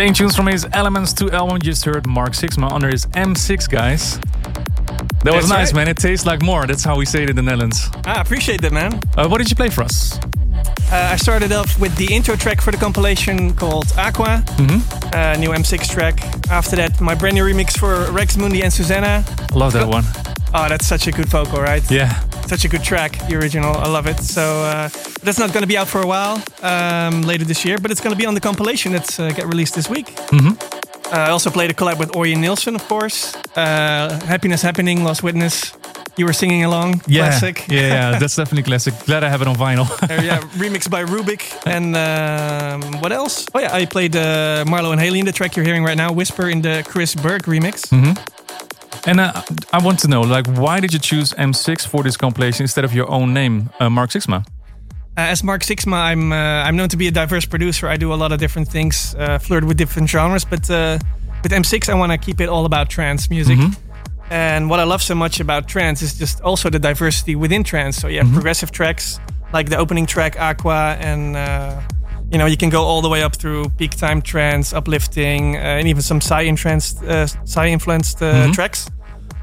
Playing 0.00 0.14
tunes 0.14 0.34
from 0.34 0.46
his 0.46 0.66
Elements 0.72 1.12
2 1.12 1.30
album, 1.30 1.60
just 1.60 1.84
heard 1.84 2.06
Mark 2.06 2.30
Sixma 2.32 2.72
under 2.72 2.88
his 2.88 3.04
M6, 3.08 3.68
guys. 3.68 4.18
That 5.24 5.34
was 5.34 5.46
That's 5.46 5.48
nice, 5.50 5.66
right. 5.74 5.74
man. 5.74 5.88
It 5.88 5.98
tastes 5.98 6.24
like 6.24 6.40
more. 6.40 6.66
That's 6.66 6.82
how 6.82 6.96
we 6.96 7.04
say 7.04 7.22
it 7.24 7.28
in 7.28 7.36
the 7.36 7.42
Netherlands. 7.42 7.86
I 8.06 8.18
appreciate 8.22 8.62
that, 8.62 8.72
man. 8.72 8.98
Uh, 9.18 9.28
what 9.28 9.36
did 9.42 9.50
you 9.50 9.56
play 9.56 9.68
for 9.68 9.82
us? 9.82 10.18
Uh, 10.90 11.10
I 11.12 11.16
started 11.16 11.52
off 11.52 11.78
with 11.78 11.94
the 11.96 12.14
intro 12.14 12.34
track 12.34 12.62
for 12.62 12.70
the 12.70 12.78
compilation 12.78 13.52
called 13.52 13.92
Aqua, 13.98 14.42
Mm-hmm. 14.56 15.14
uh, 15.14 15.36
new 15.36 15.50
M6 15.50 15.90
track. 15.90 16.18
After 16.50 16.76
that, 16.76 16.98
my 17.02 17.14
brand 17.14 17.34
new 17.34 17.44
remix 17.44 17.76
for 17.78 18.10
Rex 18.10 18.38
Mundi 18.38 18.62
and 18.62 18.72
Susanna. 18.72 19.22
I 19.52 19.54
love 19.54 19.74
that 19.74 19.86
one. 19.86 20.04
Oh, 20.54 20.66
that's 20.66 20.86
such 20.86 21.08
a 21.08 21.12
good 21.12 21.26
vocal, 21.26 21.60
right? 21.60 21.82
Yeah. 21.90 22.18
Such 22.46 22.64
a 22.64 22.68
good 22.68 22.82
track, 22.82 23.18
the 23.28 23.36
original. 23.36 23.76
I 23.76 23.86
love 23.86 24.06
it. 24.06 24.18
So 24.20 24.62
uh, 24.64 24.88
that's 25.22 25.38
not 25.38 25.52
going 25.52 25.62
to 25.62 25.68
be 25.68 25.76
out 25.76 25.88
for 25.88 26.00
a 26.00 26.06
while 26.06 26.42
um, 26.62 27.22
later 27.22 27.44
this 27.44 27.64
year, 27.64 27.78
but 27.78 27.90
it's 27.90 28.00
going 28.00 28.14
to 28.14 28.18
be 28.18 28.26
on 28.26 28.34
the 28.34 28.40
compilation 28.40 28.92
that's 28.92 29.18
uh, 29.18 29.30
get 29.30 29.46
released 29.46 29.74
this 29.74 29.88
week. 29.88 30.06
Mm-hmm. 30.30 30.54
Uh, 31.12 31.16
I 31.26 31.30
also 31.30 31.50
played 31.50 31.70
a 31.70 31.74
collab 31.74 31.98
with 31.98 32.10
Ørjan 32.12 32.38
Nilsen, 32.38 32.74
of 32.74 32.86
course. 32.88 33.34
Uh, 33.56 34.20
Happiness 34.26 34.62
Happening, 34.62 35.02
Lost 35.04 35.22
Witness. 35.22 35.72
You 36.16 36.26
were 36.26 36.32
singing 36.32 36.64
along. 36.64 37.00
Yeah. 37.06 37.28
Classic. 37.28 37.66
Yeah, 37.68 37.80
yeah, 37.80 38.18
that's 38.18 38.36
definitely 38.36 38.62
classic. 38.64 38.94
Glad 39.06 39.24
I 39.24 39.28
have 39.28 39.42
it 39.42 39.48
on 39.48 39.56
vinyl. 39.56 39.86
Yeah, 40.24 40.40
remixed 40.58 40.90
by 40.90 41.02
Rubik. 41.04 41.42
And 41.66 41.96
um, 41.96 43.00
what 43.00 43.12
else? 43.12 43.46
Oh, 43.54 43.60
yeah, 43.60 43.72
I 43.74 43.86
played 43.86 44.14
uh, 44.16 44.64
Marlo 44.66 44.92
and 44.92 45.00
HALIENE 45.00 45.20
in 45.20 45.26
the 45.26 45.32
track 45.32 45.56
you're 45.56 45.64
hearing 45.64 45.84
right 45.84 45.96
now, 45.96 46.12
Whisper 46.12 46.48
in 46.48 46.62
the 46.62 46.84
Chris 46.86 47.14
Berg 47.14 47.42
remix. 47.44 47.88
hmm 47.88 48.12
And 49.06 49.20
uh, 49.20 49.42
I 49.72 49.78
want 49.82 49.98
to 50.00 50.08
know, 50.08 50.20
like, 50.20 50.46
why 50.46 50.80
did 50.80 50.92
you 50.92 50.98
choose 51.00 51.32
M6 51.38 51.86
for 51.88 52.02
this 52.02 52.16
compilation 52.16 52.64
instead 52.64 52.84
of 52.84 52.92
your 52.92 53.08
own 53.10 53.32
name, 53.32 53.70
uh, 53.80 53.88
Mark 53.88 54.10
Sixma? 54.10 54.44
Uh, 55.16 55.22
as 55.32 55.42
Mark 55.42 55.62
Sixma, 55.62 55.94
I'm 55.94 56.32
uh, 56.32 56.36
I'm 56.36 56.76
known 56.76 56.88
to 56.90 56.96
be 56.96 57.08
a 57.08 57.10
diverse 57.10 57.44
producer. 57.44 57.88
I 57.88 57.96
do 57.96 58.12
a 58.12 58.16
lot 58.16 58.32
of 58.32 58.38
different 58.38 58.68
things, 58.68 59.14
uh, 59.18 59.38
flirt 59.38 59.64
with 59.64 59.76
different 59.76 60.08
genres. 60.08 60.44
But 60.44 60.70
uh, 60.70 60.98
with 61.42 61.52
M6, 61.52 61.88
I 61.88 61.94
want 61.94 62.12
to 62.12 62.18
keep 62.18 62.40
it 62.40 62.48
all 62.48 62.64
about 62.64 62.88
trance 62.90 63.28
music. 63.28 63.58
Mhm. 63.58 63.76
And 64.30 64.70
what 64.70 64.78
I 64.78 64.84
love 64.84 65.02
so 65.02 65.14
much 65.14 65.40
about 65.40 65.66
trance 65.68 66.00
is 66.02 66.14
just 66.18 66.40
also 66.42 66.70
the 66.70 66.78
diversity 66.78 67.34
within 67.34 67.64
trance. 67.64 67.96
So 67.96 68.06
you 68.08 68.18
have 68.18 68.28
Mhm. 68.28 68.34
progressive 68.34 68.70
tracks 68.70 69.18
like 69.52 69.68
the 69.68 69.76
opening 69.76 70.06
track 70.06 70.36
Aqua, 70.38 70.96
and 71.00 71.36
uh, 71.36 71.80
you 72.30 72.38
know 72.38 72.46
you 72.46 72.56
can 72.56 72.70
go 72.70 72.82
all 72.84 73.02
the 73.02 73.08
way 73.08 73.24
up 73.24 73.34
through 73.34 73.64
peak 73.78 73.96
time 73.96 74.22
trance, 74.22 74.72
uplifting, 74.72 75.56
uh, 75.56 75.78
and 75.78 75.88
even 75.88 76.02
some 76.02 76.20
psy 76.20 76.44
influenced 76.44 77.02
uh, 77.02 77.26
psy 77.44 77.66
influenced 77.66 78.22
uh, 78.22 78.32
Mhm. 78.46 78.52
tracks. 78.54 78.88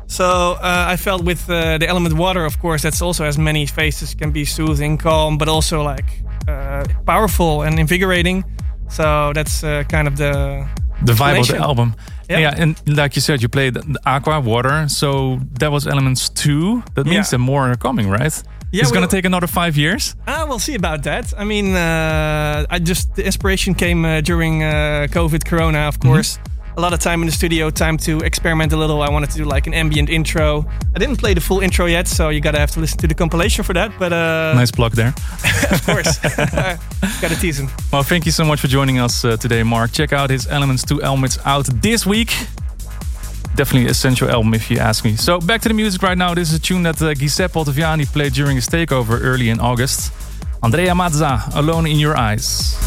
So 0.07 0.23
uh, 0.61 0.93
I 0.93 0.95
felt 0.97 1.23
with 1.23 1.49
uh, 1.49 1.77
the 1.77 1.87
element 1.87 2.15
water, 2.15 2.45
of 2.45 2.57
course, 2.59 2.81
that's 2.81 3.01
also 3.01 3.23
has 3.25 3.37
many 3.37 3.65
faces. 3.65 4.15
Can 4.15 4.31
be 4.31 4.45
soothing, 4.45 4.97
calm, 4.97 5.37
but 5.37 5.47
also 5.49 5.83
like 5.83 6.23
uh, 6.47 6.85
powerful 7.05 7.61
and 7.63 7.77
invigorating. 7.79 8.43
So 8.89 9.31
that's 9.33 9.63
uh, 9.63 9.83
kind 9.89 10.07
of 10.07 10.15
the 10.15 10.65
The 11.03 11.13
vibe 11.13 11.39
of 11.39 11.47
the 11.47 11.57
album. 11.57 11.93
Yeah. 12.29 12.39
Yeah. 12.39 12.61
and 12.61 12.75
like 12.97 13.15
you 13.15 13.21
said, 13.21 13.41
you 13.41 13.49
played 13.49 13.73
the 13.73 13.99
Aqua 14.05 14.39
Water, 14.41 14.87
so 14.89 15.39
that 15.59 15.71
was 15.71 15.85
Elements 15.85 16.29
2. 16.29 16.83
That 16.95 17.05
means 17.05 17.15
Yeah. 17.15 17.23
there 17.31 17.39
more 17.39 17.69
are 17.71 17.77
coming, 17.77 18.09
right? 18.09 18.43
Yeah, 18.71 18.81
it's 18.83 18.91
gonna 18.91 19.07
take 19.07 19.25
another 19.25 19.47
five 19.47 19.77
years. 19.77 20.15
Ah, 20.27 20.45
we'll 20.47 20.59
see 20.59 20.75
about 20.75 21.03
that. 21.03 21.33
I 21.37 21.43
mean, 21.45 21.75
uh, 21.75 22.65
I 22.69 22.79
just 22.79 23.15
the 23.15 23.23
inspiration 23.25 23.75
came 23.75 24.03
uh, 24.05 24.19
during 24.21 24.61
uh, 24.63 25.07
COVID, 25.09 25.43
Corona, 25.45 25.87
of 25.87 25.99
course. 25.99 26.39
A 26.77 26.79
lot 26.79 26.93
of 26.93 26.99
time 26.99 27.21
in 27.21 27.25
the 27.25 27.31
studio, 27.31 27.71
time 27.71 27.97
to 27.97 28.19
experiment 28.19 28.71
a 28.71 28.77
little. 28.77 29.01
I 29.01 29.09
wanted 29.09 29.31
to 29.31 29.37
do 29.37 29.45
like 29.45 29.65
an 29.65 29.73
ambient 29.73 30.11
intro. 30.11 30.63
I 30.95 30.99
didn't 30.99 31.15
play 31.15 31.33
the 31.33 31.41
full 31.41 31.59
intro 31.59 31.87
yet, 31.87 32.07
so 32.07 32.29
you 32.29 32.39
gotta 32.39 32.59
have 32.59 32.69
to 32.73 32.79
listen 32.79 32.99
to 32.99 33.07
the 33.07 33.15
compilation 33.15 33.63
for 33.63 33.73
that. 33.73 33.91
But 33.97 34.13
uh, 34.13 34.53
nice 34.53 34.69
plug 34.69 34.91
there. 34.91 35.07
of 35.71 35.83
course, 35.83 36.19
gotta 37.19 37.35
tease 37.41 37.59
him. 37.59 37.69
Well, 37.91 38.03
thank 38.03 38.27
you 38.27 38.31
so 38.31 38.45
much 38.45 38.59
for 38.59 38.67
joining 38.67 38.99
us 38.99 39.25
uh, 39.25 39.37
today, 39.37 39.63
Mark. 39.63 39.91
Check 39.91 40.13
out 40.13 40.29
his 40.29 40.45
Elements 40.45 40.83
2 40.83 41.01
album. 41.01 41.25
It's 41.25 41.39
out 41.47 41.65
this 41.81 42.05
week. 42.05 42.29
Definitely 43.55 43.89
essential 43.89 44.29
album, 44.29 44.53
if 44.53 44.69
you 44.69 44.77
ask 44.77 45.03
me. 45.03 45.15
So, 45.15 45.39
back 45.39 45.61
to 45.61 45.69
the 45.69 45.73
music 45.73 46.03
right 46.03 46.17
now. 46.17 46.35
This 46.35 46.49
is 46.49 46.59
a 46.59 46.61
tune 46.61 46.83
that 46.83 47.01
uh, 47.01 47.15
Giuseppe 47.15 47.59
Ottaviani 47.59 48.05
played 48.05 48.33
during 48.33 48.55
his 48.55 48.67
takeover 48.67 49.19
early 49.19 49.49
in 49.49 49.59
August. 49.59 50.13
Andrea 50.61 50.93
Mazza, 50.93 51.55
Alone 51.55 51.87
in 51.87 51.97
Your 51.97 52.15
Eyes. 52.15 52.77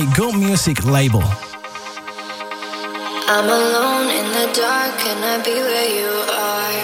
My 0.00 0.16
Go 0.16 0.32
Music 0.32 0.84
label. 0.84 1.22
I'm 3.32 3.48
alone 3.48 4.08
in 4.18 4.26
the 4.36 4.46
dark, 4.54 4.92
can 5.02 5.18
I 5.32 5.36
be 5.44 5.54
where 5.68 5.90
you 5.98 6.12
are? 6.48 6.78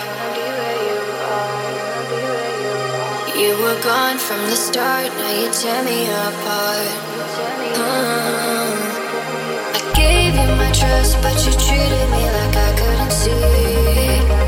You 3.40 3.52
were 3.62 3.80
gone 3.82 4.18
from 4.18 4.40
the 4.51 4.56
start, 4.56 5.06
now 5.18 5.32
you 5.40 5.51
tear 5.51 5.82
me 5.84 6.06
apart. 6.06 6.88
Uh, 7.78 8.74
I 9.74 9.80
gave 9.94 10.34
you 10.34 10.51
my 10.56 10.70
trust, 10.72 11.20
but 11.22 11.36
you 11.44 11.52
treated 11.52 12.06
me 12.10 12.22
like 12.36 12.56
I 12.56 12.70
couldn't 12.80 13.12
see. 13.12 14.45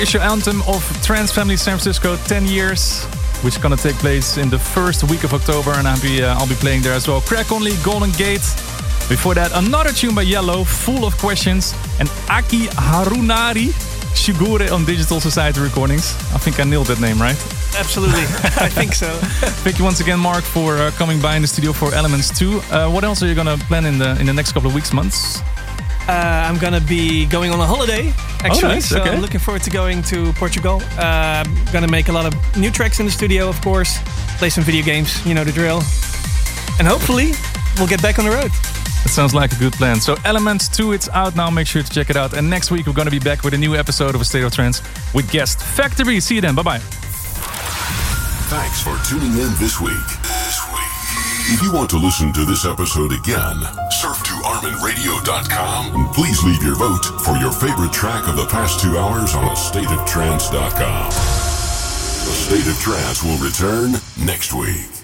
Official 0.00 0.22
anthem 0.22 0.62
of 0.62 0.82
Trance 1.02 1.30
Family 1.30 1.58
San 1.58 1.76
Francisco 1.76 2.16
10 2.16 2.46
years, 2.46 3.04
which 3.44 3.56
is 3.56 3.62
gonna 3.62 3.76
take 3.76 3.96
place 3.96 4.38
in 4.38 4.48
the 4.48 4.58
first 4.58 5.04
week 5.10 5.24
of 5.24 5.34
October, 5.34 5.72
and 5.72 5.86
I'll 5.86 6.00
be 6.00 6.22
uh, 6.22 6.38
I'll 6.38 6.48
be 6.48 6.54
playing 6.54 6.80
there 6.80 6.94
as 6.94 7.06
well. 7.06 7.20
Crack 7.20 7.52
Only, 7.52 7.72
Golden 7.84 8.10
Gate. 8.12 8.40
Before 9.10 9.34
that, 9.34 9.50
another 9.52 9.92
tune 9.92 10.14
by 10.14 10.22
Yellow, 10.22 10.64
full 10.64 11.04
of 11.04 11.18
questions, 11.18 11.74
and 11.98 12.08
Aki 12.30 12.68
Harunari 12.88 13.74
Shigure 14.14 14.72
on 14.72 14.86
Digital 14.86 15.20
Society 15.20 15.60
Recordings. 15.60 16.14
I 16.34 16.38
think 16.38 16.58
I 16.60 16.64
nailed 16.64 16.86
that 16.86 17.00
name, 17.00 17.20
right? 17.20 17.36
Absolutely, 17.78 18.24
I 18.56 18.70
think 18.78 18.94
so. 18.94 19.10
Thank 19.64 19.78
you 19.78 19.84
once 19.84 20.00
again, 20.00 20.18
Mark, 20.18 20.44
for 20.44 20.78
uh, 20.78 20.92
coming 20.92 21.20
by 21.20 21.36
in 21.36 21.42
the 21.42 21.48
studio 21.48 21.74
for 21.74 21.92
Elements 21.92 22.30
2. 22.38 22.48
Uh, 22.48 22.88
what 22.88 23.04
else 23.04 23.22
are 23.22 23.28
you 23.28 23.34
gonna 23.34 23.58
plan 23.68 23.84
in 23.84 23.98
the 23.98 24.18
in 24.18 24.24
the 24.24 24.32
next 24.32 24.52
couple 24.52 24.70
of 24.70 24.74
weeks, 24.74 24.94
months? 24.94 25.42
Uh, 26.08 26.48
I'm 26.48 26.56
gonna 26.56 26.80
be 26.80 27.26
going 27.26 27.52
on 27.52 27.60
a 27.60 27.66
holiday 27.66 28.14
actually, 28.44 28.74
nice, 28.74 28.88
so 28.88 29.00
okay. 29.00 29.10
I'm 29.10 29.20
looking 29.20 29.40
forward 29.40 29.62
to 29.62 29.70
going 29.70 30.02
to 30.04 30.32
Portugal. 30.34 30.80
Uh, 30.98 31.44
I'm 31.44 31.72
gonna 31.72 31.88
make 31.88 32.08
a 32.08 32.12
lot 32.12 32.26
of 32.26 32.34
new 32.56 32.70
tracks 32.70 33.00
in 33.00 33.06
the 33.06 33.12
studio, 33.12 33.48
of 33.48 33.60
course. 33.60 33.98
Play 34.38 34.50
some 34.50 34.64
video 34.64 34.84
games, 34.84 35.24
you 35.26 35.34
know 35.34 35.44
the 35.44 35.52
drill. 35.52 35.82
And 36.78 36.88
hopefully, 36.88 37.32
we'll 37.76 37.88
get 37.88 38.00
back 38.02 38.18
on 38.18 38.24
the 38.24 38.30
road. 38.30 38.50
That 39.02 39.10
sounds 39.10 39.34
like 39.34 39.52
a 39.52 39.56
good 39.56 39.72
plan. 39.72 40.00
So 40.00 40.16
Elements 40.24 40.68
2, 40.68 40.92
it's 40.92 41.08
out 41.10 41.34
now. 41.34 41.50
Make 41.50 41.66
sure 41.66 41.82
to 41.82 41.90
check 41.90 42.10
it 42.10 42.16
out. 42.16 42.34
And 42.34 42.48
next 42.48 42.70
week, 42.70 42.86
we're 42.86 42.92
going 42.92 43.06
to 43.06 43.10
be 43.10 43.18
back 43.18 43.42
with 43.44 43.54
a 43.54 43.58
new 43.58 43.74
episode 43.74 44.14
of 44.14 44.20
A 44.20 44.24
State 44.24 44.44
of 44.44 44.52
Trance 44.52 44.82
with 45.14 45.30
guest 45.30 45.60
Factor 45.60 46.04
B. 46.04 46.20
See 46.20 46.34
you 46.36 46.40
then. 46.40 46.54
Bye-bye. 46.54 46.78
Thanks 48.48 48.82
for 48.82 48.98
tuning 49.08 49.32
in 49.32 49.54
this 49.58 49.80
week. 49.80 49.92
This 50.22 50.60
week. 50.68 50.80
If 51.52 51.62
you 51.62 51.72
want 51.72 51.88
to 51.90 51.98
listen 51.98 52.32
to 52.34 52.44
this 52.44 52.64
episode 52.66 53.12
again, 53.12 53.79
and 55.94 56.12
please 56.12 56.42
leave 56.44 56.62
your 56.62 56.76
vote 56.76 57.04
for 57.22 57.36
your 57.36 57.52
favorite 57.52 57.92
track 57.92 58.28
of 58.28 58.36
the 58.36 58.46
past 58.46 58.80
two 58.80 58.98
hours 58.98 59.34
on 59.34 59.56
StateOfTrance.com. 59.56 61.10
The 61.10 62.36
State 62.36 62.66
of 62.66 62.78
Trance 62.78 63.22
will 63.22 63.38
return 63.38 63.92
next 64.24 64.52
week. 64.52 64.99